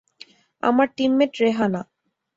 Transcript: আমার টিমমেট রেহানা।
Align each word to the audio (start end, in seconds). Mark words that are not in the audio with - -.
আমার 0.63 0.87
টিমমেট 0.97 1.31
রেহানা। 1.41 1.81